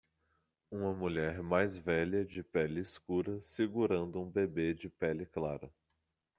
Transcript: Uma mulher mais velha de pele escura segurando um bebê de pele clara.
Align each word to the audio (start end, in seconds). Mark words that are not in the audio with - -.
Uma 0.71 0.91
mulher 0.95 1.43
mais 1.43 1.77
velha 1.77 2.25
de 2.25 2.41
pele 2.41 2.79
escura 2.81 3.39
segurando 3.39 4.19
um 4.19 4.27
bebê 4.27 4.73
de 4.73 4.89
pele 4.89 5.27
clara. 5.27 5.71